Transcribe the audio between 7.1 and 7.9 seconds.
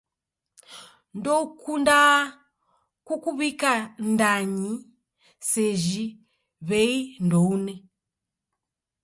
ndoune.